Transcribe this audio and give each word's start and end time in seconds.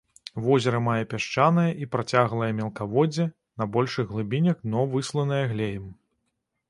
Возера 0.45 0.77
мае 0.85 1.01
пясчанае 1.11 1.65
і 1.85 1.87
працяглае 1.95 2.49
мелкаводдзе, 2.61 3.29
на 3.63 3.69
большых 3.79 4.05
глыбінях 4.15 4.57
дно 4.65 4.81
высланае 4.95 5.43
глеем. 5.53 5.85